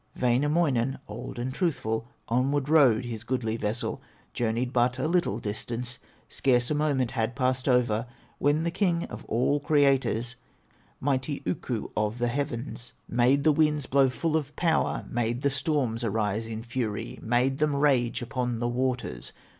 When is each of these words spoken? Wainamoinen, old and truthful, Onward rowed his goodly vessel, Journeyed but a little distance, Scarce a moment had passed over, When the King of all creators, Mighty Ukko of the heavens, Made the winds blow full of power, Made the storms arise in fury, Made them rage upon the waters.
Wainamoinen, 0.19 0.97
old 1.07 1.37
and 1.37 1.53
truthful, 1.53 2.07
Onward 2.27 2.67
rowed 2.69 3.05
his 3.05 3.23
goodly 3.23 3.55
vessel, 3.55 4.01
Journeyed 4.33 4.73
but 4.73 4.97
a 4.97 5.07
little 5.07 5.37
distance, 5.37 5.99
Scarce 6.27 6.71
a 6.71 6.73
moment 6.73 7.11
had 7.11 7.35
passed 7.35 7.67
over, 7.69 8.07
When 8.39 8.63
the 8.63 8.71
King 8.71 9.03
of 9.11 9.23
all 9.25 9.59
creators, 9.59 10.33
Mighty 10.99 11.43
Ukko 11.45 11.91
of 11.95 12.17
the 12.17 12.29
heavens, 12.29 12.93
Made 13.07 13.43
the 13.43 13.51
winds 13.51 13.85
blow 13.85 14.09
full 14.09 14.35
of 14.35 14.55
power, 14.55 15.05
Made 15.07 15.43
the 15.43 15.51
storms 15.51 16.03
arise 16.03 16.47
in 16.47 16.63
fury, 16.63 17.19
Made 17.21 17.59
them 17.59 17.75
rage 17.75 18.23
upon 18.23 18.57
the 18.59 18.67
waters. 18.69 19.33